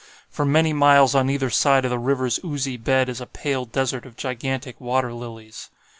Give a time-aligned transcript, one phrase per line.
[0.31, 4.07] For many miles on either side of the river's oozy bed is a pale desert
[4.07, 5.69] of gigantic water lilies.